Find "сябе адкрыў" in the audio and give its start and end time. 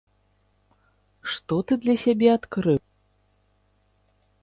2.07-2.83